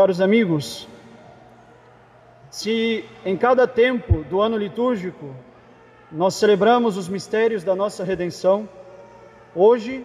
Caros 0.00 0.22
amigos, 0.22 0.88
se 2.50 3.04
em 3.22 3.36
cada 3.36 3.66
tempo 3.66 4.24
do 4.30 4.40
ano 4.40 4.56
litúrgico 4.56 5.36
nós 6.10 6.36
celebramos 6.36 6.96
os 6.96 7.06
mistérios 7.06 7.62
da 7.62 7.76
nossa 7.76 8.02
redenção, 8.02 8.66
hoje, 9.54 10.02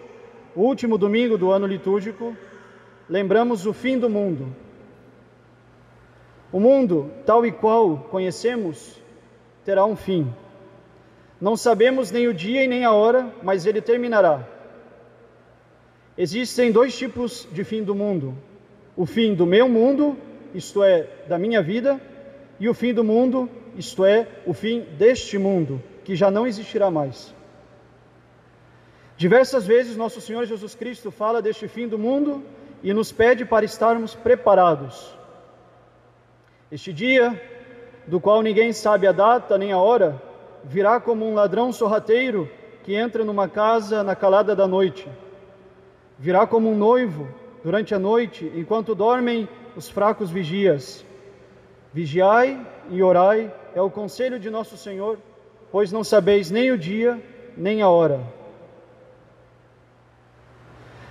o 0.54 0.60
último 0.60 0.98
domingo 0.98 1.38
do 1.38 1.50
ano 1.50 1.66
litúrgico, 1.66 2.36
lembramos 3.08 3.64
o 3.64 3.72
fim 3.72 3.98
do 3.98 4.10
mundo. 4.10 4.54
O 6.52 6.60
mundo, 6.60 7.10
tal 7.24 7.46
e 7.46 7.50
qual 7.50 7.96
conhecemos, 8.10 9.00
terá 9.64 9.86
um 9.86 9.96
fim. 9.96 10.30
Não 11.40 11.56
sabemos 11.56 12.10
nem 12.10 12.28
o 12.28 12.34
dia 12.34 12.62
e 12.62 12.68
nem 12.68 12.84
a 12.84 12.92
hora, 12.92 13.32
mas 13.42 13.64
ele 13.64 13.80
terminará. 13.80 14.46
Existem 16.18 16.70
dois 16.70 16.94
tipos 16.94 17.48
de 17.50 17.64
fim 17.64 17.82
do 17.82 17.94
mundo: 17.94 18.36
o 18.96 19.04
fim 19.04 19.34
do 19.34 19.44
meu 19.44 19.68
mundo, 19.68 20.16
isto 20.54 20.82
é, 20.82 21.06
da 21.28 21.38
minha 21.38 21.62
vida, 21.62 22.00
e 22.58 22.68
o 22.68 22.74
fim 22.74 22.94
do 22.94 23.04
mundo, 23.04 23.48
isto 23.76 24.04
é, 24.04 24.26
o 24.46 24.54
fim 24.54 24.80
deste 24.96 25.36
mundo, 25.36 25.82
que 26.04 26.16
já 26.16 26.30
não 26.30 26.46
existirá 26.46 26.90
mais. 26.90 27.34
Diversas 29.16 29.66
vezes 29.66 29.96
nosso 29.96 30.20
Senhor 30.20 30.44
Jesus 30.46 30.74
Cristo 30.74 31.10
fala 31.10 31.42
deste 31.42 31.68
fim 31.68 31.86
do 31.86 31.98
mundo 31.98 32.42
e 32.82 32.92
nos 32.92 33.12
pede 33.12 33.44
para 33.44 33.64
estarmos 33.64 34.14
preparados. 34.14 35.14
Este 36.70 36.92
dia, 36.92 37.40
do 38.06 38.20
qual 38.20 38.42
ninguém 38.42 38.72
sabe 38.72 39.06
a 39.06 39.12
data 39.12 39.56
nem 39.58 39.72
a 39.72 39.78
hora, 39.78 40.20
virá 40.64 41.00
como 41.00 41.24
um 41.26 41.34
ladrão 41.34 41.72
sorrateiro 41.72 42.50
que 42.82 42.94
entra 42.94 43.24
numa 43.24 43.48
casa 43.48 44.02
na 44.02 44.14
calada 44.14 44.54
da 44.54 44.66
noite. 44.66 45.08
Virá 46.18 46.46
como 46.46 46.70
um 46.70 46.76
noivo 46.76 47.28
durante 47.66 47.92
a 47.92 47.98
noite, 47.98 48.48
enquanto 48.54 48.94
dormem 48.94 49.48
os 49.74 49.88
fracos 49.88 50.30
vigias. 50.30 51.04
Vigiai 51.92 52.64
e 52.90 53.02
orai 53.02 53.52
é 53.74 53.82
o 53.82 53.90
conselho 53.90 54.38
de 54.38 54.48
nosso 54.48 54.76
Senhor, 54.76 55.18
pois 55.72 55.90
não 55.90 56.04
sabeis 56.04 56.48
nem 56.48 56.70
o 56.70 56.78
dia 56.78 57.20
nem 57.56 57.82
a 57.82 57.88
hora. 57.88 58.20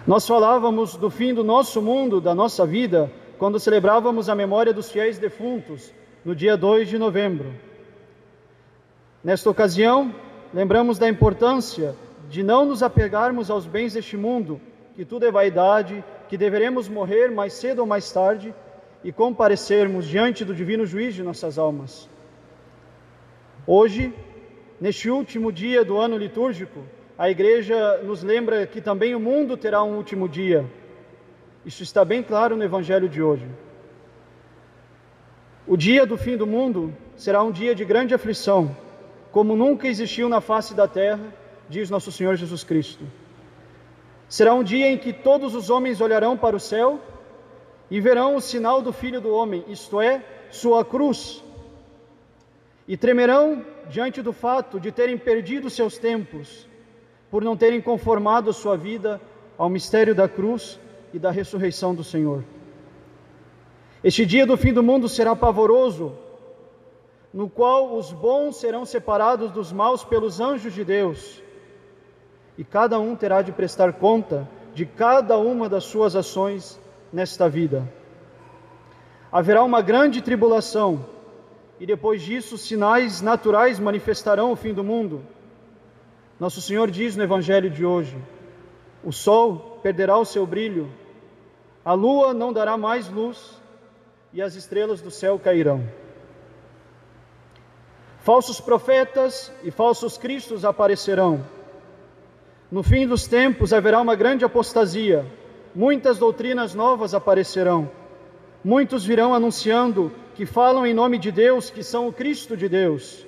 Nós 0.08 0.26
falávamos 0.26 0.96
do 0.96 1.10
fim 1.10 1.34
do 1.34 1.44
nosso 1.44 1.82
mundo, 1.82 2.22
da 2.22 2.34
nossa 2.34 2.66
vida, 2.66 3.12
quando 3.38 3.60
celebrávamos 3.60 4.30
a 4.30 4.34
memória 4.34 4.72
dos 4.72 4.90
fiéis 4.90 5.20
defuntos, 5.20 5.92
no 6.24 6.34
dia 6.34 6.56
2 6.56 6.88
de 6.88 6.98
novembro. 6.98 7.54
Nesta 9.22 9.50
ocasião, 9.50 10.16
lembramos 10.54 10.98
da 10.98 11.10
importância 11.10 11.98
de 12.30 12.42
não 12.44 12.64
nos 12.64 12.82
apegarmos 12.82 13.52
aos 13.52 13.66
bens 13.68 13.92
deste 13.92 14.16
mundo, 14.16 14.62
que 14.96 15.04
tudo 15.04 15.26
é 15.26 15.32
vaidade, 15.32 16.02
que 16.28 16.38
deveremos 16.38 16.88
morrer 16.88 17.30
mais 17.30 17.54
cedo 17.54 17.80
ou 17.80 17.86
mais 17.86 18.12
tarde 18.12 18.54
e 19.04 19.12
comparecermos 19.12 20.06
diante 20.08 20.44
do 20.44 20.54
divino 20.54 20.86
juiz 20.86 21.14
de 21.14 21.24
nossas 21.24 21.58
almas. 21.58 22.10
Hoje, 23.68 24.14
neste 24.80 25.10
último 25.10 25.52
dia 25.52 25.84
do 25.86 25.98
ano 25.98 26.18
litúrgico, 26.18 26.80
a 27.18 27.30
igreja 27.30 28.00
nos 28.04 28.24
lembra 28.24 28.68
que 28.68 28.82
também 28.82 29.16
o 29.16 29.20
mundo 29.20 29.56
terá 29.56 29.84
um 29.84 29.96
último 29.96 30.28
dia. 30.28 30.66
Isso 31.66 31.82
está 31.82 32.04
bem 32.04 32.22
claro 32.22 32.56
no 32.56 32.64
evangelho 32.64 33.08
de 33.08 33.22
hoje. 33.22 33.48
O 35.68 35.76
dia 35.76 36.06
do 36.06 36.18
fim 36.18 36.38
do 36.38 36.46
mundo 36.46 36.94
será 37.16 37.42
um 37.42 37.52
dia 37.52 37.74
de 37.74 37.84
grande 37.86 38.14
aflição, 38.14 38.76
como 39.32 39.56
nunca 39.56 39.88
existiu 39.88 40.30
na 40.30 40.42
face 40.42 40.74
da 40.74 40.88
terra, 40.88 41.34
diz 41.68 41.90
nosso 41.90 42.12
Senhor 42.12 42.36
Jesus 42.36 42.64
Cristo. 42.64 43.04
Será 44.28 44.54
um 44.54 44.64
dia 44.64 44.92
em 44.92 44.98
que 44.98 45.14
todos 45.14 45.54
os 45.54 45.70
homens 45.70 46.02
olharão 46.02 46.36
para 46.36 46.56
o 46.56 46.60
céu 46.60 47.00
e 47.90 48.00
verão 48.02 48.36
o 48.36 48.42
sinal 48.42 48.82
do 48.82 48.92
Filho 48.92 49.22
do 49.22 49.32
Homem, 49.32 49.64
isto 49.68 50.02
é, 50.02 50.24
sua 50.50 50.84
cruz, 50.84 51.44
e 52.88 52.98
tremerão 52.98 53.64
diante 53.90 54.22
do 54.22 54.34
fato 54.34 54.80
de 54.80 54.92
terem 54.92 55.18
perdido 55.18 55.70
seus 55.70 55.98
tempos, 55.98 56.68
por 57.30 57.44
não 57.44 57.56
terem 57.56 57.82
conformado 57.82 58.52
sua 58.52 58.76
vida 58.76 59.22
ao 59.58 59.70
mistério 59.70 60.16
da 60.16 60.28
cruz 60.28 60.80
e 61.14 61.20
da 61.20 61.32
ressurreição 61.32 61.94
do 61.94 62.04
Senhor. 62.04 62.44
Este 64.04 64.26
dia 64.26 64.46
do 64.46 64.58
fim 64.58 64.74
do 64.74 64.84
mundo 64.84 65.08
será 65.08 65.36
pavoroso, 65.36 66.14
no 67.34 67.50
qual 67.50 67.96
os 67.96 68.12
bons 68.12 68.58
serão 68.58 68.86
separados 68.86 69.52
dos 69.52 69.72
maus 69.72 70.04
pelos 70.04 70.40
anjos 70.40 70.74
de 70.74 70.84
Deus, 70.84 71.42
e 72.58 72.64
cada 72.64 73.00
um 73.00 73.16
terá 73.16 73.42
de 73.42 73.52
prestar 73.52 73.94
conta 73.94 74.48
de 74.74 74.86
cada 74.86 75.38
uma 75.38 75.70
das 75.70 75.86
suas 75.86 76.16
ações 76.16 76.80
nesta 77.12 77.48
vida. 77.50 77.88
Haverá 79.32 79.64
uma 79.64 79.82
grande 79.82 80.22
tribulação, 80.22 81.06
e 81.80 81.86
depois 81.86 82.22
disso 82.22 82.58
sinais 82.58 83.22
naturais 83.22 83.80
manifestarão 83.80 84.52
o 84.52 84.56
fim 84.56 84.74
do 84.74 84.84
mundo. 84.84 85.22
Nosso 86.40 86.62
Senhor 86.62 86.90
diz 86.90 87.16
no 87.16 87.24
Evangelho 87.24 87.70
de 87.70 87.86
hoje: 87.86 88.18
o 89.04 89.12
sol 89.12 89.80
perderá 89.84 90.18
o 90.18 90.26
seu 90.26 90.46
brilho, 90.46 90.92
a 91.84 91.94
lua 91.94 92.34
não 92.34 92.52
dará 92.52 92.78
mais 92.78 93.10
luz, 93.10 93.62
e 94.34 94.42
as 94.42 94.56
estrelas 94.56 95.02
do 95.02 95.12
céu 95.12 95.40
cairão. 95.40 95.88
Falsos 98.20 98.60
profetas 98.60 99.52
e 99.64 99.70
falsos 99.70 100.18
cristos 100.18 100.66
aparecerão. 100.66 101.46
No 102.76 102.84
fim 102.84 103.08
dos 103.08 103.26
tempos 103.26 103.72
haverá 103.72 104.02
uma 104.02 104.16
grande 104.16 104.44
apostasia, 104.44 105.26
muitas 105.74 106.18
doutrinas 106.18 106.76
novas 106.76 107.14
aparecerão. 107.14 107.90
Muitos 108.62 109.06
virão 109.06 109.34
anunciando 109.34 110.12
que 110.36 110.46
falam 110.46 110.86
em 110.86 110.94
nome 110.94 111.18
de 111.18 111.32
Deus, 111.32 111.70
que 111.70 111.82
são 111.82 112.10
o 112.10 112.12
Cristo 112.12 112.58
de 112.58 112.68
Deus. 112.68 113.26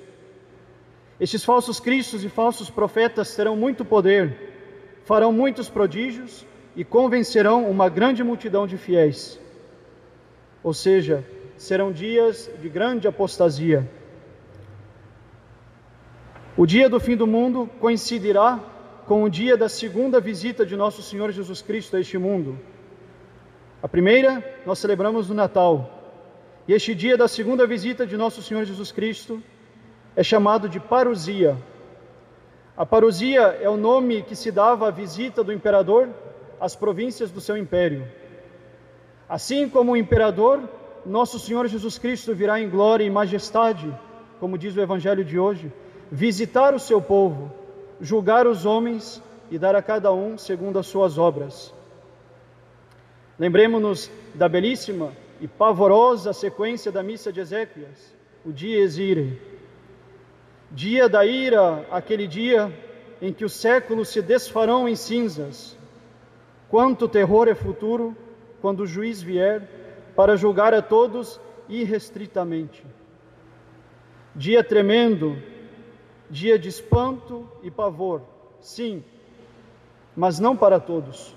Estes 1.18 1.42
falsos 1.42 1.80
cristos 1.80 2.22
e 2.22 2.28
falsos 2.28 2.68
profetas 2.68 3.34
terão 3.34 3.56
muito 3.56 3.86
poder, 3.86 4.36
farão 5.06 5.32
muitos 5.32 5.70
prodígios 5.70 6.44
e 6.76 6.84
convencerão 6.84 7.70
uma 7.70 7.88
grande 7.88 8.22
multidão 8.22 8.66
de 8.66 8.76
fiéis. 8.76 9.40
Ou 10.62 10.74
seja, 10.74 11.24
serão 11.56 11.90
dias 11.90 12.50
de 12.60 12.68
grande 12.68 13.08
apostasia. 13.08 13.90
O 16.54 16.66
dia 16.66 16.86
do 16.86 17.00
fim 17.00 17.16
do 17.16 17.26
mundo 17.26 17.66
coincidirá 17.80 18.76
com 19.08 19.22
o 19.24 19.30
dia 19.30 19.56
da 19.56 19.70
segunda 19.70 20.20
visita 20.20 20.66
de 20.66 20.76
nosso 20.76 21.02
Senhor 21.02 21.32
Jesus 21.32 21.62
Cristo 21.62 21.96
a 21.96 22.00
este 22.00 22.18
mundo. 22.18 22.58
A 23.82 23.88
primeira 23.88 24.44
nós 24.66 24.78
celebramos 24.80 25.30
no 25.30 25.34
Natal, 25.34 25.72
e 26.68 26.74
este 26.74 26.94
dia 26.94 27.16
da 27.16 27.26
segunda 27.26 27.66
visita 27.66 28.06
de 28.06 28.18
nosso 28.18 28.42
Senhor 28.42 28.66
Jesus 28.66 28.92
Cristo 28.92 29.42
é 30.14 30.22
chamado 30.22 30.68
de 30.68 30.78
parousia. 30.78 31.56
A 32.76 32.84
parousia 32.84 33.58
é 33.62 33.68
o 33.70 33.78
nome 33.78 34.20
que 34.24 34.36
se 34.36 34.52
dava 34.52 34.88
à 34.88 34.90
visita 34.90 35.42
do 35.42 35.54
imperador 35.54 36.10
às 36.60 36.76
províncias 36.76 37.30
do 37.30 37.40
seu 37.40 37.56
império. 37.56 38.06
Assim 39.26 39.70
como 39.70 39.92
o 39.92 39.96
imperador, 39.96 40.68
nosso 41.06 41.38
Senhor 41.38 41.66
Jesus 41.66 41.96
Cristo 41.96 42.34
virá 42.34 42.60
em 42.60 42.68
glória 42.68 43.04
e 43.04 43.10
majestade, 43.10 43.90
como 44.38 44.58
diz 44.58 44.76
o 44.76 44.82
evangelho 44.82 45.24
de 45.24 45.38
hoje, 45.38 45.72
visitar 46.12 46.74
o 46.74 46.78
seu 46.78 47.00
povo, 47.00 47.50
julgar 48.00 48.46
os 48.46 48.64
homens 48.64 49.22
e 49.50 49.58
dar 49.58 49.74
a 49.74 49.82
cada 49.82 50.12
um 50.12 50.36
segundo 50.36 50.78
as 50.78 50.86
suas 50.86 51.18
obras. 51.18 51.74
Lembremos-nos 53.38 54.10
da 54.34 54.48
belíssima 54.48 55.12
e 55.40 55.46
pavorosa 55.46 56.32
sequência 56.32 56.90
da 56.90 57.02
missa 57.02 57.32
de 57.32 57.40
Ezequias, 57.40 58.14
o 58.44 58.52
dia 58.52 58.78
exire. 58.78 59.40
Dia 60.70 61.08
da 61.08 61.24
ira, 61.24 61.86
aquele 61.90 62.26
dia 62.26 62.72
em 63.22 63.32
que 63.32 63.44
os 63.44 63.52
séculos 63.52 64.08
se 64.08 64.20
desfarão 64.20 64.88
em 64.88 64.94
cinzas. 64.94 65.76
Quanto 66.68 67.08
terror 67.08 67.48
é 67.48 67.54
futuro 67.54 68.16
quando 68.60 68.80
o 68.80 68.86
juiz 68.86 69.22
vier 69.22 69.62
para 70.14 70.36
julgar 70.36 70.74
a 70.74 70.82
todos 70.82 71.40
irrestritamente. 71.68 72.84
Dia 74.34 74.62
tremendo 74.62 75.36
dia 76.30 76.58
de 76.58 76.68
espanto 76.68 77.48
e 77.62 77.70
pavor, 77.70 78.22
sim, 78.60 79.02
mas 80.16 80.38
não 80.38 80.56
para 80.56 80.78
todos. 80.78 81.34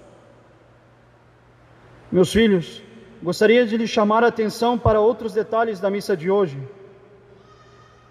Meus 2.11 2.31
filhos, 2.31 2.81
gostaria 3.23 3.65
de 3.65 3.77
lhes 3.77 3.89
chamar 3.89 4.23
a 4.23 4.27
atenção 4.27 4.77
para 4.77 4.99
outros 4.99 5.33
detalhes 5.33 5.79
da 5.79 5.89
missa 5.89 6.15
de 6.15 6.29
hoje. 6.29 6.57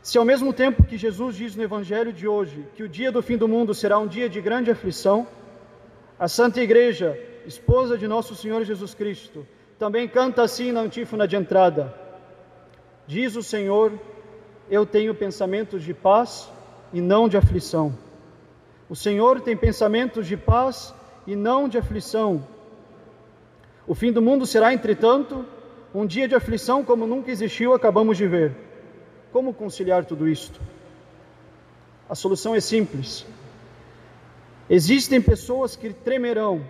Se 0.03 0.17
ao 0.17 0.25
mesmo 0.25 0.53
tempo 0.53 0.85
que 0.85 0.97
Jesus 0.97 1.37
diz 1.37 1.55
no 1.55 1.63
Evangelho 1.63 2.13
de 2.13 2.27
hoje 2.27 2.67
que 2.75 2.83
o 2.83 2.89
dia 2.89 3.13
do 3.13 3.21
fim 3.21 3.37
do 3.37 3.47
mundo 3.47 3.75
será 3.75 3.99
um 3.99 4.07
dia 4.07 4.29
de 4.31 4.41
grande 4.41 4.71
aflição, 4.71 5.27
a 6.19 6.27
Santa 6.29 6.63
Igreja, 6.63 7.19
esposa 7.47 7.99
de 7.99 8.09
nosso 8.09 8.35
Senhor 8.35 8.65
Jesus 8.65 8.95
Cristo, 8.95 9.47
também 9.79 10.09
canta 10.09 10.43
assim 10.43 10.73
na 10.73 10.81
antífona 10.81 11.29
de 11.29 11.37
entrada: 11.37 11.95
Diz 13.07 13.37
o 13.37 13.43
Senhor, 13.43 13.93
eu 14.71 14.87
tenho 14.87 15.15
pensamentos 15.15 15.83
de 15.83 15.93
paz 15.93 16.51
e 16.93 17.01
não 17.01 17.29
de 17.29 17.37
aflição. 17.37 17.95
O 18.89 18.97
Senhor 18.97 19.41
tem 19.41 19.57
pensamentos 19.57 20.27
de 20.27 20.37
paz 20.37 20.95
e 21.27 21.37
não 21.37 21.69
de 21.69 21.79
aflição. 21.79 22.45
O 23.87 23.95
fim 23.95 24.13
do 24.13 24.21
mundo 24.21 24.47
será, 24.47 24.73
entretanto, 24.73 25.45
um 25.95 26.07
dia 26.07 26.29
de 26.29 26.35
aflição 26.35 26.85
como 26.85 27.07
nunca 27.07 27.31
existiu, 27.31 27.73
acabamos 27.75 28.17
de 28.17 28.27
ver. 28.27 28.55
Como 29.33 29.55
conciliar 29.55 30.05
tudo 30.05 30.29
isto? 30.29 30.61
A 32.09 32.15
solução 32.15 32.55
é 32.55 32.61
simples. 32.61 33.25
Existem 34.69 35.21
pessoas 35.21 35.77
que 35.77 35.93
tremerão, 35.93 36.65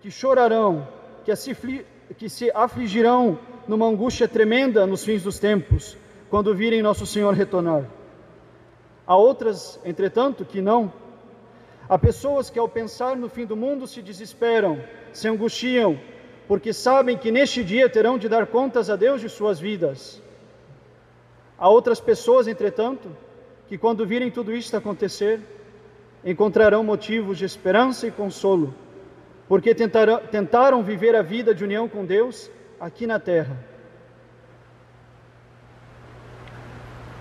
que 0.00 0.10
chorarão, 0.10 0.86
que, 1.24 2.28
se 2.28 2.50
afligirão 2.54 3.38
numa 3.68 3.86
angústia 3.86 4.26
tremenda 4.26 4.86
nos 4.86 5.04
fins 5.04 5.22
dos 5.22 5.38
tempos, 5.38 5.96
quando 6.28 6.54
virem 6.54 6.82
nosso 6.82 7.06
Senhor 7.06 7.34
retornar. 7.34 7.84
Há 9.10 9.16
outras, 9.16 9.80
entretanto, 9.84 10.44
que 10.44 10.60
não. 10.60 10.92
Há 11.88 11.98
pessoas 11.98 12.48
que, 12.48 12.60
ao 12.60 12.68
pensar 12.68 13.16
no 13.16 13.28
fim 13.28 13.44
do 13.44 13.56
mundo, 13.56 13.84
se 13.84 14.00
desesperam, 14.00 14.80
se 15.12 15.26
angustiam, 15.26 15.98
porque 16.46 16.72
sabem 16.72 17.18
que 17.18 17.32
neste 17.32 17.64
dia 17.64 17.88
terão 17.88 18.16
de 18.16 18.28
dar 18.28 18.46
contas 18.46 18.88
a 18.88 18.94
Deus 18.94 19.20
de 19.20 19.28
suas 19.28 19.58
vidas. 19.58 20.22
Há 21.58 21.68
outras 21.68 22.00
pessoas, 22.00 22.46
entretanto, 22.46 23.10
que 23.66 23.76
quando 23.76 24.06
virem 24.06 24.30
tudo 24.30 24.54
isto 24.54 24.76
acontecer, 24.76 25.40
encontrarão 26.24 26.84
motivos 26.84 27.36
de 27.36 27.44
esperança 27.44 28.06
e 28.06 28.12
consolo, 28.12 28.72
porque 29.48 29.74
tentaram, 29.74 30.20
tentaram 30.20 30.84
viver 30.84 31.16
a 31.16 31.22
vida 31.22 31.52
de 31.52 31.64
união 31.64 31.88
com 31.88 32.06
Deus 32.06 32.48
aqui 32.78 33.08
na 33.08 33.18
terra. 33.18 33.56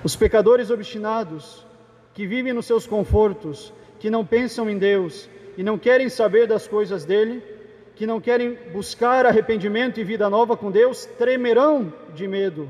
Os 0.03 0.15
pecadores 0.15 0.69
obstinados, 0.69 1.67
que 2.19 2.27
vivem 2.27 2.51
nos 2.51 2.65
seus 2.65 2.85
confortos, 2.85 3.71
que 3.97 4.09
não 4.09 4.25
pensam 4.25 4.69
em 4.69 4.77
Deus 4.77 5.29
e 5.57 5.63
não 5.63 5.77
querem 5.77 6.09
saber 6.09 6.45
das 6.47 6.67
coisas 6.67 7.05
dele, 7.05 7.41
que 7.95 8.05
não 8.05 8.19
querem 8.19 8.57
buscar 8.73 9.25
arrependimento 9.25 10.01
e 10.01 10.03
vida 10.03 10.29
nova 10.29 10.57
com 10.57 10.69
Deus, 10.69 11.05
tremerão 11.17 11.93
de 12.13 12.27
medo. 12.27 12.67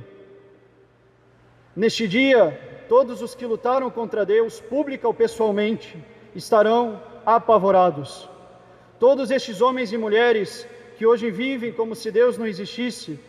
Neste 1.75 2.07
dia, 2.07 2.85
todos 2.87 3.23
os 3.23 3.33
que 3.33 3.43
lutaram 3.43 3.89
contra 3.89 4.23
Deus, 4.23 4.59
pública 4.59 5.07
ou 5.07 5.15
pessoalmente, 5.15 5.97
estarão 6.35 7.01
apavorados. 7.25 8.29
Todos 8.99 9.31
estes 9.31 9.61
homens 9.61 9.91
e 9.91 9.97
mulheres 9.97 10.67
que 10.95 11.07
hoje 11.07 11.31
vivem 11.31 11.73
como 11.73 11.95
se 11.95 12.11
Deus 12.11 12.37
não 12.37 12.45
existisse, 12.45 13.19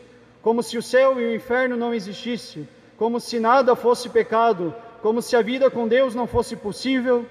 como 0.42 0.62
se 0.62 0.76
o 0.76 0.82
céu 0.82 1.18
e 1.18 1.24
o 1.24 1.34
inferno 1.34 1.78
não 1.78 1.94
existissem, 1.94 2.68
como 2.98 3.18
se 3.18 3.40
nada 3.40 3.74
fosse 3.74 4.10
pecado, 4.10 4.74
como 5.02 5.22
se 5.22 5.34
a 5.36 5.42
vida 5.42 5.70
com 5.70 5.88
Deus 5.88 6.14
não 6.14 6.26
fosse 6.26 6.56
possível, 6.56 7.26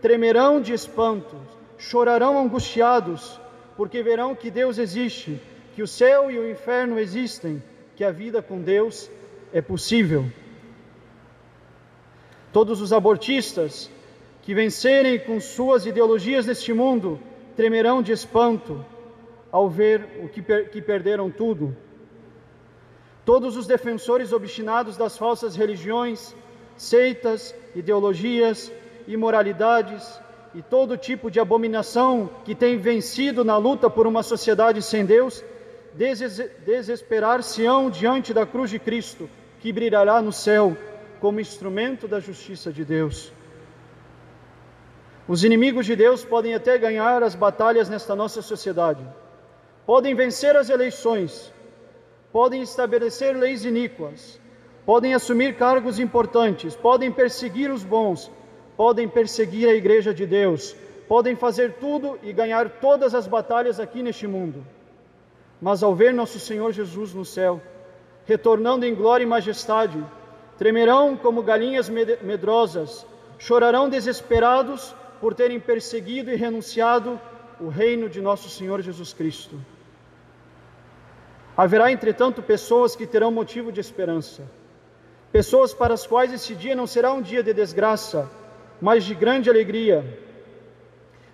tremerão 0.00 0.60
de 0.60 0.72
espanto, 0.72 1.36
chorarão 1.78 2.38
angustiados, 2.38 3.40
porque 3.76 4.02
verão 4.02 4.34
que 4.34 4.50
Deus 4.50 4.78
existe, 4.78 5.40
que 5.74 5.82
o 5.82 5.86
céu 5.86 6.30
e 6.30 6.38
o 6.38 6.50
inferno 6.50 6.98
existem, 6.98 7.62
que 7.96 8.04
a 8.04 8.10
vida 8.10 8.42
com 8.42 8.60
Deus 8.60 9.10
é 9.52 9.60
possível. 9.60 10.24
Todos 12.52 12.80
os 12.80 12.92
abortistas 12.92 13.90
que 14.42 14.54
vencerem 14.54 15.18
com 15.18 15.40
suas 15.40 15.86
ideologias 15.86 16.46
neste 16.46 16.72
mundo 16.72 17.18
tremerão 17.56 18.02
de 18.02 18.12
espanto 18.12 18.84
ao 19.50 19.68
ver 19.70 20.20
o 20.22 20.28
que, 20.28 20.42
per 20.42 20.68
que 20.68 20.82
perderam 20.82 21.30
tudo. 21.30 21.76
Todos 23.24 23.56
os 23.56 23.66
defensores 23.66 24.32
obstinados 24.32 24.96
das 24.96 25.16
falsas 25.16 25.56
religiões, 25.56 26.36
seitas, 26.76 27.54
ideologias, 27.74 28.70
imoralidades, 29.06 30.20
e 30.54 30.62
todo 30.62 30.96
tipo 30.96 31.30
de 31.30 31.40
abominação 31.40 32.30
que 32.44 32.54
tem 32.54 32.78
vencido 32.78 33.44
na 33.44 33.56
luta 33.56 33.90
por 33.90 34.06
uma 34.06 34.22
sociedade 34.22 34.80
sem 34.80 35.04
Deus, 35.04 35.44
desesperar-se-ão 36.64 37.90
diante 37.90 38.32
da 38.32 38.46
cruz 38.46 38.70
de 38.70 38.78
Cristo, 38.78 39.28
que 39.60 39.72
brilhará 39.72 40.22
no 40.22 40.32
céu 40.32 40.76
como 41.20 41.40
instrumento 41.40 42.06
da 42.06 42.20
justiça 42.20 42.72
de 42.72 42.84
Deus. 42.84 43.32
Os 45.26 45.42
inimigos 45.42 45.86
de 45.86 45.96
Deus 45.96 46.24
podem 46.24 46.54
até 46.54 46.78
ganhar 46.78 47.22
as 47.22 47.34
batalhas 47.34 47.88
nesta 47.88 48.14
nossa 48.14 48.40
sociedade, 48.42 49.04
podem 49.84 50.14
vencer 50.14 50.54
as 50.54 50.68
eleições, 50.68 51.52
podem 52.30 52.62
estabelecer 52.62 53.36
leis 53.36 53.64
iníquas, 53.64 54.38
podem 54.84 55.14
assumir 55.14 55.56
cargos 55.56 55.98
importantes, 55.98 56.76
podem 56.76 57.10
perseguir 57.10 57.70
os 57.70 57.84
bons, 57.84 58.30
podem 58.76 59.08
perseguir 59.08 59.68
a 59.68 59.74
igreja 59.74 60.12
de 60.12 60.26
Deus, 60.26 60.76
podem 61.08 61.34
fazer 61.36 61.74
tudo 61.74 62.18
e 62.22 62.32
ganhar 62.32 62.68
todas 62.68 63.14
as 63.14 63.26
batalhas 63.26 63.80
aqui 63.80 64.02
neste 64.02 64.26
mundo. 64.26 64.64
Mas 65.60 65.82
ao 65.82 65.94
ver 65.94 66.12
nosso 66.12 66.38
Senhor 66.38 66.72
Jesus 66.72 67.14
no 67.14 67.24
céu, 67.24 67.60
retornando 68.26 68.84
em 68.84 68.94
glória 68.94 69.24
e 69.24 69.26
majestade, 69.26 70.04
tremerão 70.58 71.16
como 71.16 71.42
galinhas 71.42 71.88
medrosas, 71.88 73.06
chorarão 73.38 73.88
desesperados 73.88 74.94
por 75.20 75.34
terem 75.34 75.58
perseguido 75.58 76.30
e 76.30 76.36
renunciado 76.36 77.20
o 77.60 77.68
reino 77.68 78.08
de 78.08 78.20
nosso 78.20 78.48
Senhor 78.50 78.80
Jesus 78.82 79.12
Cristo. 79.12 79.58
Haverá, 81.56 81.92
entretanto, 81.92 82.42
pessoas 82.42 82.96
que 82.96 83.06
terão 83.06 83.30
motivo 83.30 83.70
de 83.70 83.80
esperança, 83.80 84.42
pessoas 85.34 85.74
para 85.74 85.94
as 85.94 86.06
quais 86.06 86.32
esse 86.32 86.54
dia 86.54 86.76
não 86.76 86.86
será 86.86 87.12
um 87.12 87.20
dia 87.20 87.42
de 87.42 87.52
desgraça, 87.52 88.30
mas 88.80 89.02
de 89.02 89.16
grande 89.16 89.50
alegria. 89.50 89.98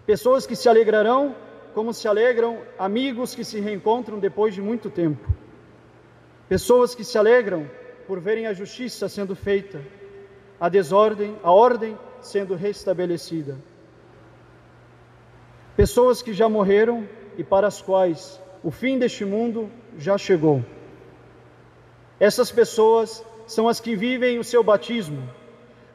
Pessoas 0.06 0.46
que 0.46 0.56
se 0.56 0.70
alegrarão 0.70 1.36
como 1.74 1.92
se 1.92 2.08
alegram 2.08 2.62
amigos 2.78 3.34
que 3.34 3.44
se 3.44 3.60
reencontram 3.60 4.18
depois 4.18 4.54
de 4.54 4.62
muito 4.62 4.88
tempo. 4.88 5.28
Pessoas 6.48 6.94
que 6.94 7.04
se 7.04 7.18
alegram 7.18 7.70
por 8.06 8.18
verem 8.18 8.46
a 8.46 8.54
justiça 8.54 9.06
sendo 9.06 9.36
feita, 9.36 9.82
a 10.58 10.70
desordem, 10.70 11.36
a 11.42 11.52
ordem 11.52 11.94
sendo 12.22 12.54
restabelecida. 12.54 13.58
Pessoas 15.76 16.22
que 16.22 16.32
já 16.32 16.48
morreram 16.48 17.06
e 17.36 17.44
para 17.44 17.66
as 17.66 17.82
quais 17.82 18.40
o 18.64 18.70
fim 18.70 18.98
deste 18.98 19.26
mundo 19.26 19.70
já 19.98 20.16
chegou. 20.16 20.64
Essas 22.18 22.50
pessoas 22.50 23.22
são 23.54 23.68
as 23.68 23.80
que 23.80 23.96
vivem 23.96 24.38
o 24.38 24.44
seu 24.44 24.62
batismo 24.62 25.22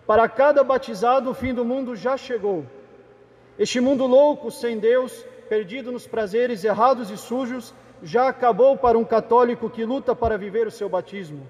para 0.06 0.28
cada 0.30 0.64
batizado, 0.64 1.30
o 1.30 1.34
fim 1.34 1.54
do 1.54 1.66
mundo 1.66 1.96
já 1.96 2.16
chegou. 2.16 2.66
Este 3.58 3.80
mundo 3.80 4.06
louco, 4.06 4.52
sem 4.52 4.78
Deus, 4.78 5.26
perdido 5.50 5.92
nos 5.92 6.06
prazeres 6.06 6.64
errados 6.64 7.10
e 7.10 7.18
sujos, 7.18 7.74
já 8.04 8.28
acabou 8.28 8.78
para 8.78 8.98
um 8.98 9.06
católico 9.06 9.70
que 9.70 9.86
luta 9.86 10.14
para 10.14 10.38
viver 10.38 10.68
o 10.68 10.72
seu 10.72 10.88
batismo. 10.88 11.50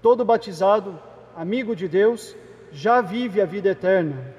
Todo 0.00 0.24
batizado, 0.24 1.00
amigo 1.34 1.74
de 1.74 1.88
Deus, 1.88 2.36
já 2.70 3.00
vive 3.00 3.40
a 3.40 3.46
vida 3.46 3.70
eterna. 3.70 4.34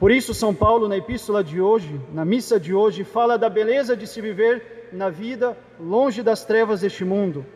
Por 0.00 0.10
isso, 0.10 0.34
São 0.34 0.54
Paulo, 0.54 0.88
na 0.88 0.96
epístola 0.96 1.44
de 1.44 1.60
hoje, 1.60 2.00
na 2.12 2.24
missa 2.24 2.58
de 2.58 2.74
hoje, 2.74 3.04
fala 3.04 3.38
da 3.38 3.48
beleza 3.48 3.96
de 3.96 4.06
se 4.06 4.20
viver 4.20 4.88
na 4.90 5.10
vida 5.10 5.56
longe 5.78 6.22
das 6.22 6.44
trevas 6.44 6.80
deste 6.80 7.04
mundo 7.04 7.46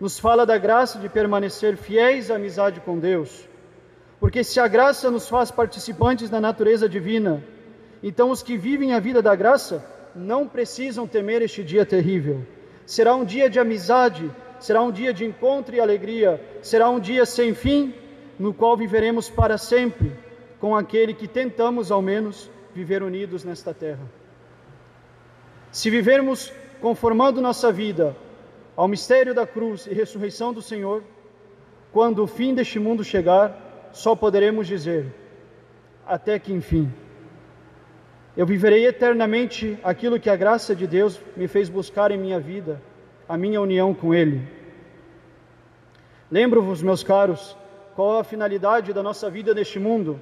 nos 0.00 0.18
fala 0.18 0.44
da 0.44 0.58
graça 0.58 0.98
de 0.98 1.08
permanecer 1.08 1.76
fiéis 1.76 2.30
à 2.30 2.36
amizade 2.36 2.80
com 2.80 2.98
Deus. 2.98 3.48
Porque 4.20 4.44
se 4.44 4.60
a 4.60 4.68
graça 4.68 5.10
nos 5.10 5.28
faz 5.28 5.50
participantes 5.50 6.28
da 6.28 6.40
natureza 6.40 6.88
divina, 6.88 7.42
então 8.02 8.30
os 8.30 8.42
que 8.42 8.56
vivem 8.56 8.92
a 8.92 9.00
vida 9.00 9.22
da 9.22 9.34
graça 9.34 9.84
não 10.14 10.46
precisam 10.48 11.06
temer 11.06 11.42
este 11.42 11.62
dia 11.62 11.84
terrível. 11.84 12.46
Será 12.84 13.14
um 13.14 13.24
dia 13.24 13.50
de 13.50 13.58
amizade, 13.58 14.30
será 14.58 14.82
um 14.82 14.90
dia 14.90 15.12
de 15.12 15.24
encontro 15.24 15.74
e 15.74 15.80
alegria, 15.80 16.40
será 16.62 16.88
um 16.88 17.00
dia 17.00 17.26
sem 17.26 17.54
fim, 17.54 17.94
no 18.38 18.52
qual 18.52 18.76
viveremos 18.76 19.28
para 19.28 19.58
sempre 19.58 20.12
com 20.60 20.76
aquele 20.76 21.12
que 21.14 21.28
tentamos, 21.28 21.90
ao 21.90 22.00
menos, 22.00 22.50
viver 22.74 23.02
unidos 23.02 23.44
nesta 23.44 23.72
terra. 23.74 24.10
Se 25.70 25.90
vivermos 25.90 26.52
conformando 26.80 27.40
nossa 27.40 27.72
vida 27.72 28.16
ao 28.76 28.86
mistério 28.86 29.34
da 29.34 29.46
cruz 29.46 29.86
e 29.86 29.94
ressurreição 29.94 30.52
do 30.52 30.60
Senhor, 30.60 31.02
quando 31.92 32.22
o 32.22 32.26
fim 32.26 32.54
deste 32.54 32.78
mundo 32.78 33.02
chegar, 33.02 33.88
só 33.92 34.14
poderemos 34.14 34.66
dizer: 34.66 35.12
até 36.06 36.38
que 36.38 36.52
enfim. 36.52 36.92
Eu 38.36 38.44
viverei 38.44 38.86
eternamente 38.86 39.78
aquilo 39.82 40.20
que 40.20 40.28
a 40.28 40.36
graça 40.36 40.76
de 40.76 40.86
Deus 40.86 41.18
me 41.34 41.48
fez 41.48 41.70
buscar 41.70 42.10
em 42.10 42.18
minha 42.18 42.38
vida, 42.38 42.82
a 43.26 43.36
minha 43.38 43.60
união 43.62 43.94
com 43.94 44.14
Ele. 44.14 44.46
Lembro-vos, 46.30 46.82
meus 46.82 47.02
caros, 47.02 47.56
qual 47.94 48.18
a 48.18 48.24
finalidade 48.24 48.92
da 48.92 49.02
nossa 49.02 49.30
vida 49.30 49.54
neste 49.54 49.78
mundo. 49.78 50.20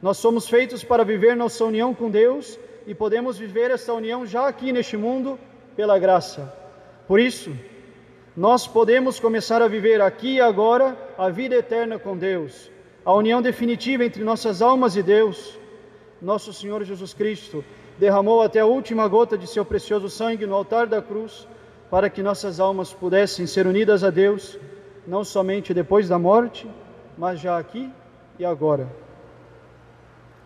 Nós 0.00 0.16
somos 0.16 0.48
feitos 0.48 0.82
para 0.82 1.04
viver 1.04 1.36
nossa 1.36 1.62
união 1.62 1.94
com 1.94 2.10
Deus 2.10 2.58
e 2.86 2.94
podemos 2.94 3.36
viver 3.36 3.70
essa 3.70 3.92
união 3.92 4.24
já 4.24 4.48
aqui 4.48 4.72
neste 4.72 4.96
mundo 4.96 5.38
pela 5.76 5.98
graça. 5.98 6.50
Por 7.06 7.20
isso, 7.20 7.52
nós 8.36 8.66
podemos 8.66 9.18
começar 9.18 9.60
a 9.60 9.66
viver 9.66 10.00
aqui 10.00 10.34
e 10.34 10.40
agora 10.40 10.96
a 11.18 11.28
vida 11.28 11.56
eterna 11.56 11.98
com 11.98 12.16
Deus, 12.16 12.70
a 13.04 13.12
união 13.12 13.42
definitiva 13.42 14.04
entre 14.04 14.22
nossas 14.22 14.62
almas 14.62 14.94
e 14.96 15.02
Deus. 15.02 15.58
Nosso 16.22 16.52
Senhor 16.52 16.84
Jesus 16.84 17.12
Cristo 17.12 17.64
derramou 17.98 18.40
até 18.40 18.60
a 18.60 18.66
última 18.66 19.08
gota 19.08 19.36
de 19.36 19.46
seu 19.46 19.64
precioso 19.64 20.08
sangue 20.08 20.46
no 20.46 20.54
altar 20.54 20.86
da 20.86 21.02
cruz, 21.02 21.48
para 21.90 22.08
que 22.08 22.22
nossas 22.22 22.60
almas 22.60 22.92
pudessem 22.92 23.46
ser 23.46 23.66
unidas 23.66 24.04
a 24.04 24.10
Deus, 24.10 24.58
não 25.06 25.24
somente 25.24 25.74
depois 25.74 26.08
da 26.08 26.18
morte, 26.18 26.70
mas 27.18 27.40
já 27.40 27.58
aqui 27.58 27.90
e 28.38 28.44
agora. 28.44 28.88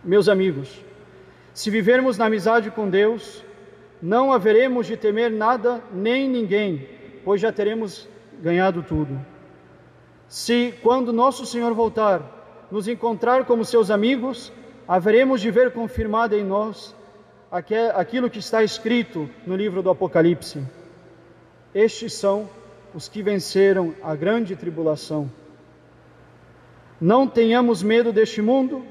Meus 0.03 0.27
amigos, 0.27 0.83
se 1.53 1.69
vivermos 1.69 2.17
na 2.17 2.25
amizade 2.25 2.71
com 2.71 2.89
Deus, 2.89 3.43
não 4.01 4.33
haveremos 4.33 4.87
de 4.87 4.97
temer 4.97 5.31
nada 5.31 5.81
nem 5.93 6.27
ninguém, 6.27 6.87
pois 7.25 7.41
já 7.41 7.51
teremos 7.51 8.07
ganhado 8.39 8.83
tudo. 8.83 9.19
Se, 10.27 10.73
quando 10.83 11.11
nosso 11.11 11.45
Senhor 11.45 11.73
voltar, 11.73 12.67
nos 12.71 12.87
encontrar 12.87 13.45
como 13.45 13.65
seus 13.65 13.89
amigos, 13.89 14.53
haveremos 14.87 15.41
de 15.41 15.49
ver 15.49 15.71
confirmado 15.71 16.35
em 16.35 16.43
nós 16.43 16.95
aquilo 17.95 18.29
que 18.29 18.39
está 18.39 18.63
escrito 18.63 19.29
no 19.45 19.55
livro 19.55 19.81
do 19.81 19.89
Apocalipse. 19.89 20.63
Estes 21.73 22.13
são 22.13 22.47
os 22.93 23.07
que 23.09 23.23
venceram 23.23 23.93
a 24.03 24.15
grande 24.15 24.55
tribulação. 24.55 25.29
Não 27.01 27.27
tenhamos 27.27 27.81
medo 27.81 28.13
deste 28.13 28.41
mundo, 28.41 28.85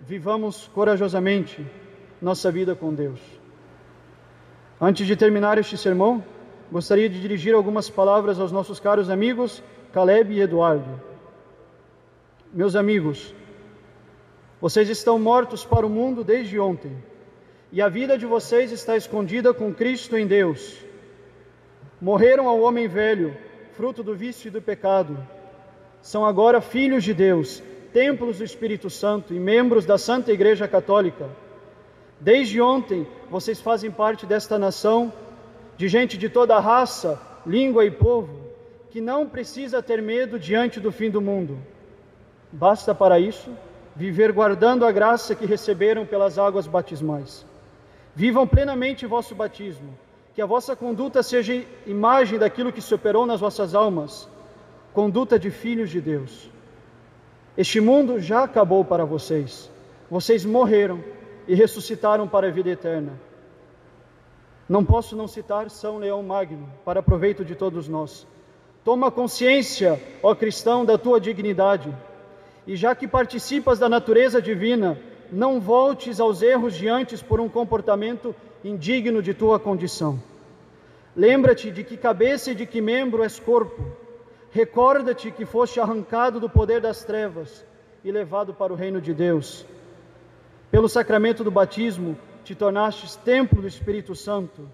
vivamos 0.00 0.68
corajosamente 0.74 1.64
nossa 2.20 2.50
vida 2.50 2.74
com 2.74 2.92
Deus. 2.92 3.20
Antes 4.80 5.06
de 5.06 5.14
terminar 5.16 5.56
este 5.56 5.76
sermão, 5.76 6.22
gostaria 6.70 7.08
de 7.08 7.20
dirigir 7.20 7.54
algumas 7.54 7.90
palavras 7.90 8.38
aos 8.38 8.52
nossos 8.52 8.78
caros 8.78 9.10
amigos 9.10 9.62
Caleb 9.92 10.32
e 10.32 10.40
Eduardo. 10.40 11.00
Meus 12.52 12.76
amigos, 12.76 13.34
vocês 14.60 14.88
estão 14.88 15.18
mortos 15.18 15.64
para 15.64 15.84
o 15.84 15.90
mundo 15.90 16.22
desde 16.22 16.60
ontem, 16.60 16.96
e 17.72 17.82
a 17.82 17.88
vida 17.88 18.16
de 18.16 18.26
vocês 18.26 18.70
está 18.70 18.96
escondida 18.96 19.52
com 19.52 19.74
Cristo 19.74 20.16
em 20.16 20.26
Deus. 20.26 20.76
Morreram 22.00 22.48
ao 22.48 22.60
homem 22.60 22.86
velho, 22.86 23.36
fruto 23.72 24.02
do 24.02 24.14
vício 24.14 24.48
e 24.48 24.50
do 24.50 24.62
pecado. 24.62 25.18
São 26.00 26.24
agora 26.24 26.60
filhos 26.60 27.02
de 27.02 27.12
Deus, 27.12 27.62
templos 27.92 28.38
do 28.38 28.44
Espírito 28.44 28.88
Santo 28.88 29.34
e 29.34 29.40
membros 29.40 29.84
da 29.84 29.98
Santa 29.98 30.32
Igreja 30.32 30.68
Católica. 30.68 31.28
Desde 32.20 32.60
ontem, 32.60 33.06
vocês 33.28 33.60
fazem 33.60 33.90
parte 33.90 34.24
desta 34.24 34.58
nação, 34.58 35.12
de 35.80 35.88
gente 35.88 36.18
de 36.18 36.28
toda 36.28 36.60
raça, 36.60 37.18
língua 37.46 37.86
e 37.86 37.90
povo, 37.90 38.38
que 38.90 39.00
não 39.00 39.26
precisa 39.26 39.82
ter 39.82 40.02
medo 40.02 40.38
diante 40.38 40.78
do 40.78 40.92
fim 40.92 41.08
do 41.08 41.22
mundo. 41.22 41.56
Basta 42.52 42.94
para 42.94 43.18
isso 43.18 43.50
viver 43.96 44.30
guardando 44.30 44.84
a 44.84 44.92
graça 44.92 45.34
que 45.34 45.46
receberam 45.46 46.04
pelas 46.04 46.38
águas 46.38 46.66
batismais. 46.66 47.46
Vivam 48.14 48.46
plenamente 48.46 49.06
vosso 49.06 49.34
batismo 49.34 49.96
que 50.34 50.42
a 50.42 50.44
vossa 50.44 50.76
conduta 50.76 51.22
seja 51.22 51.64
imagem 51.86 52.38
daquilo 52.38 52.74
que 52.74 52.82
se 52.82 52.94
operou 52.94 53.24
nas 53.24 53.40
vossas 53.40 53.74
almas, 53.74 54.28
conduta 54.92 55.38
de 55.38 55.50
filhos 55.50 55.88
de 55.88 56.02
Deus. 56.02 56.50
Este 57.56 57.80
mundo 57.80 58.20
já 58.20 58.44
acabou 58.44 58.84
para 58.84 59.06
vocês. 59.06 59.70
Vocês 60.10 60.44
morreram 60.44 61.02
e 61.48 61.54
ressuscitaram 61.54 62.28
para 62.28 62.48
a 62.48 62.50
vida 62.50 62.68
eterna. 62.68 63.29
Não 64.70 64.84
posso 64.84 65.16
não 65.16 65.26
citar 65.26 65.68
São 65.68 65.98
Leão 65.98 66.22
Magno, 66.22 66.68
para 66.84 67.02
proveito 67.02 67.44
de 67.44 67.56
todos 67.56 67.88
nós. 67.88 68.24
Toma 68.84 69.10
consciência, 69.10 70.00
ó 70.22 70.32
cristão, 70.32 70.84
da 70.84 70.96
tua 70.96 71.20
dignidade, 71.20 71.92
e 72.68 72.76
já 72.76 72.94
que 72.94 73.08
participas 73.08 73.80
da 73.80 73.88
natureza 73.88 74.40
divina, 74.40 74.96
não 75.28 75.60
voltes 75.60 76.20
aos 76.20 76.40
erros 76.40 76.76
de 76.76 76.86
antes 76.86 77.20
por 77.20 77.40
um 77.40 77.48
comportamento 77.48 78.32
indigno 78.62 79.20
de 79.20 79.34
tua 79.34 79.58
condição. 79.58 80.22
Lembra-te 81.16 81.68
de 81.72 81.82
que 81.82 81.96
cabeça 81.96 82.52
e 82.52 82.54
de 82.54 82.64
que 82.64 82.80
membro 82.80 83.24
és 83.24 83.40
corpo. 83.40 83.84
Recorda-te 84.52 85.32
que 85.32 85.44
foste 85.44 85.80
arrancado 85.80 86.38
do 86.38 86.48
poder 86.48 86.80
das 86.80 87.02
trevas 87.02 87.66
e 88.04 88.12
levado 88.12 88.54
para 88.54 88.72
o 88.72 88.76
reino 88.76 89.00
de 89.00 89.12
Deus. 89.12 89.66
Pelo 90.70 90.88
sacramento 90.88 91.42
do 91.42 91.50
batismo, 91.50 92.16
te 92.44 92.54
tornastes 92.54 93.16
templo 93.16 93.62
do 93.62 93.68
Espírito 93.68 94.14
Santo. 94.14 94.68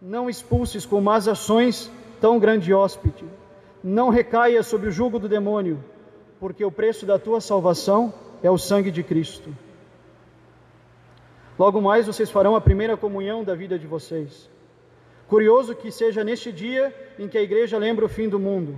Não 0.00 0.28
expulses 0.28 0.86
com 0.86 1.00
más 1.00 1.28
ações 1.28 1.90
tão 2.20 2.38
grande 2.38 2.72
hóspede. 2.72 3.24
Não 3.82 4.08
recaia 4.08 4.62
sobre 4.62 4.88
o 4.88 4.92
jugo 4.92 5.18
do 5.18 5.28
demônio, 5.28 5.82
porque 6.40 6.64
o 6.64 6.70
preço 6.70 7.06
da 7.06 7.18
tua 7.18 7.40
salvação 7.40 8.12
é 8.42 8.50
o 8.50 8.58
sangue 8.58 8.90
de 8.90 9.02
Cristo. 9.02 9.54
Logo 11.58 11.80
mais 11.80 12.06
vocês 12.06 12.30
farão 12.30 12.54
a 12.54 12.60
primeira 12.60 12.96
comunhão 12.96 13.42
da 13.42 13.54
vida 13.54 13.78
de 13.78 13.86
vocês. 13.86 14.48
Curioso 15.26 15.74
que 15.74 15.90
seja 15.90 16.22
neste 16.22 16.52
dia 16.52 16.94
em 17.18 17.28
que 17.28 17.36
a 17.36 17.42
igreja 17.42 17.76
lembra 17.76 18.04
o 18.04 18.08
fim 18.08 18.28
do 18.28 18.38
mundo. 18.38 18.76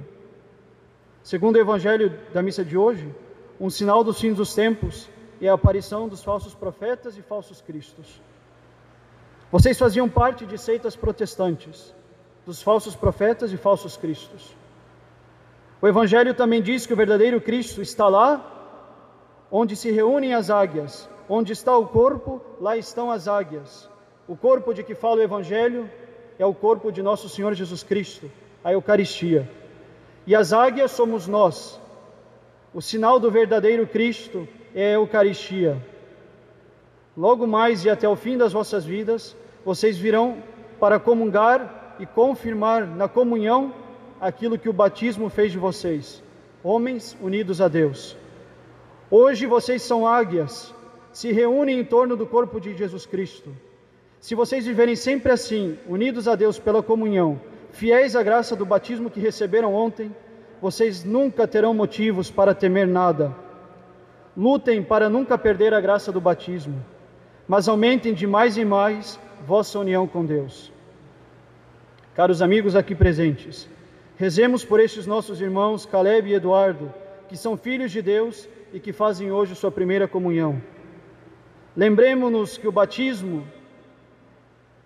Segundo 1.23 1.57
o 1.57 1.61
evangelho 1.61 2.19
da 2.33 2.43
missa 2.43 2.65
de 2.65 2.77
hoje, 2.77 3.07
um 3.61 3.69
sinal 3.69 4.03
dos 4.03 4.19
fins 4.19 4.35
dos 4.35 4.55
tempos 4.55 5.09
é 5.47 5.51
a 5.51 5.55
aparição 5.55 6.09
dos 6.09 6.23
falsos 6.23 6.55
profetas 6.55 7.17
e 7.17 7.23
falsos 7.23 7.61
cristos. 7.61 8.21
Vocês 9.51 9.79
faziam 9.79 10.09
parte 10.09 10.47
de 10.47 10.57
seitas 10.57 10.95
protestantes, 10.95 11.95
dos 12.47 12.63
falsos 12.63 12.95
profetas 12.95 13.53
e 13.53 13.57
falsos 13.57 13.97
cristos. 13.97 14.55
O 15.83 15.89
evangelho 15.89 16.35
também 16.35 16.63
diz 16.63 16.87
que 16.87 16.93
o 16.93 16.97
verdadeiro 16.97 17.41
Cristo 17.41 17.81
está 17.83 18.09
lá 18.09 18.57
onde 19.51 19.75
se 19.75 19.91
reúnem 19.91 20.35
as 20.35 20.51
águias 20.51 21.09
Onde 21.33 21.53
está 21.53 21.79
o 21.79 21.87
corpo, 21.87 22.43
lá 22.61 22.77
estão 22.77 23.09
as 23.09 23.29
águias. 23.29 23.89
O 24.27 24.37
corpo 24.37 24.75
de 24.75 24.83
que 24.83 24.97
fala 24.97 25.19
o 25.19 25.23
Evangelho 25.23 25.89
é 26.41 26.45
o 26.45 26.53
corpo 26.53 26.91
de 26.91 27.01
nosso 27.05 27.29
Senhor 27.29 27.55
Jesus 27.55 27.85
Cristo, 27.85 28.29
a 28.65 28.73
Eucaristia. 28.73 29.49
E 30.27 30.35
as 30.35 30.53
águias 30.53 30.91
somos 30.91 31.29
nós. 31.29 31.81
O 32.75 32.83
sinal 32.83 33.21
do 33.21 33.31
verdadeiro 33.31 33.87
Cristo 33.87 34.49
é 34.75 34.91
a 34.91 34.95
Eucaristia. 34.95 35.77
Logo 37.17 37.47
mais 37.47 37.85
e 37.85 37.91
até 37.91 38.09
o 38.09 38.17
fim 38.17 38.37
das 38.37 38.53
vossas 38.53 38.85
vidas, 38.85 39.37
vocês 39.65 39.97
virão 39.97 40.43
para 40.79 40.99
comungar 40.99 41.97
e 41.99 42.07
confirmar 42.07 42.87
na 42.87 43.09
comunhão 43.09 43.75
aquilo 44.21 44.59
que 44.59 44.69
o 44.69 44.73
batismo 44.73 45.29
fez 45.29 45.53
de 45.53 45.59
vocês, 45.59 46.23
homens 46.63 47.17
unidos 47.21 47.61
a 47.61 47.69
Deus. 47.69 48.17
Hoje 49.11 49.47
vocês 49.47 49.83
são 49.83 50.07
águias, 50.07 50.75
se 51.13 51.33
reúnem 51.33 51.81
em 51.81 51.85
torno 51.85 52.17
do 52.17 52.27
corpo 52.27 52.61
de 52.61 52.77
Jesus 52.77 53.07
Cristo. 53.07 53.51
Se 54.21 54.35
vocês 54.35 54.67
viverem 54.67 54.95
sempre 54.95 55.33
assim, 55.33 55.79
unidos 55.89 56.29
a 56.29 56.37
Deus 56.37 56.59
pela 56.59 56.83
comunhão, 56.83 57.41
fiéis 57.71 58.15
à 58.15 58.23
graça 58.23 58.55
do 58.55 58.67
batismo 58.67 59.11
que 59.11 59.19
receberam 59.19 59.75
ontem, 59.75 60.15
vocês 60.61 61.05
nunca 61.05 61.49
terão 61.49 61.73
motivos 61.73 62.31
para 62.31 62.55
temer 62.55 62.87
nada. 62.87 63.35
Lutem 64.37 64.83
para 64.83 65.09
nunca 65.09 65.37
perder 65.37 65.75
a 65.75 65.81
graça 65.81 66.13
do 66.13 66.21
batismo, 66.21 66.85
mas 67.49 67.69
aumentem 67.69 68.15
de 68.15 68.27
mais 68.27 68.57
em 68.57 68.65
mais 68.65 69.19
vossa 69.47 69.79
união 69.79 70.07
com 70.07 70.25
Deus. 70.25 70.73
Caros 72.15 72.41
amigos 72.41 72.77
aqui 72.77 72.95
presentes, 72.95 73.69
rezemos 74.17 74.65
por 74.65 74.79
estes 74.79 75.07
nossos 75.07 75.41
irmãos 75.41 75.85
Caleb 75.85 76.31
e 76.31 76.35
Eduardo, 76.35 76.93
que 77.29 77.37
são 77.37 77.57
filhos 77.57 77.91
de 77.91 78.03
Deus 78.03 78.49
e 78.73 78.79
que 78.79 78.93
fazem 78.93 79.33
hoje 79.33 79.55
sua 79.55 79.71
primeira 79.71 80.07
comunhão. 80.07 80.61
Lembremos-nos 81.77 82.59
que 82.59 82.69
o 82.69 82.73
batismo 82.73 83.47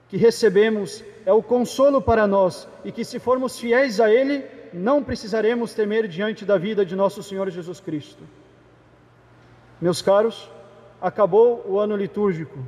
que 0.09 0.17
recebemos 0.17 1.03
é 1.27 1.33
o 1.33 1.43
consolo 1.43 2.01
para 2.01 2.27
nós 2.27 2.69
e 2.85 2.93
que, 2.93 3.05
se 3.05 3.19
formos 3.19 3.59
fiéis 3.59 4.01
a 4.01 4.13
Ele, 4.13 4.45
não 4.73 5.03
precisaremos 5.03 5.75
temer 5.75 6.07
diante 6.07 6.45
da 6.45 6.57
vida 6.57 6.85
de 6.85 6.95
nosso 6.95 7.23
Senhor 7.23 7.51
Jesus 7.51 7.81
Cristo. 7.81 8.23
Meus 9.81 10.01
caros, 10.01 10.51
acabou 11.01 11.65
o 11.67 11.79
ano 11.79 11.97
litúrgico. 11.97 12.59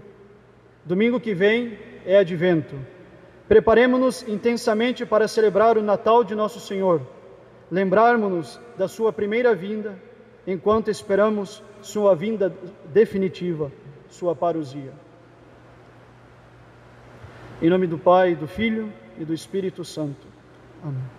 Domingo 0.84 1.20
que 1.20 1.34
vem 1.34 1.78
é 2.04 2.18
advento. 2.18 2.76
Preparemos-nos 3.48 4.26
intensamente 4.28 5.06
para 5.06 5.28
celebrar 5.28 5.78
o 5.78 5.82
Natal 5.82 6.24
de 6.24 6.34
nosso 6.34 6.60
Senhor. 6.60 7.00
Lembrarmos-nos 7.70 8.60
da 8.76 8.88
Sua 8.88 9.12
primeira 9.12 9.54
vinda, 9.54 9.98
enquanto 10.46 10.90
esperamos 10.90 11.62
Sua 11.80 12.14
vinda 12.14 12.52
definitiva 12.92 13.70
sua 14.08 14.34
parousia. 14.34 14.92
Em 17.60 17.70
nome 17.70 17.86
do 17.86 17.98
Pai, 17.98 18.34
do 18.34 18.46
Filho 18.46 18.92
e 19.18 19.24
do 19.24 19.32
Espírito 19.32 19.84
Santo. 19.84 20.26
Amém. 20.82 21.15